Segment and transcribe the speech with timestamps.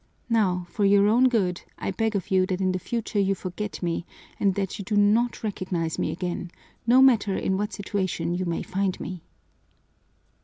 [0.29, 3.83] Now, for your own good, I beg of you that in the future you forget
[3.83, 4.03] me
[4.39, 6.49] and that you do not recognize me again,
[6.87, 9.21] no matter in what situation you may find me."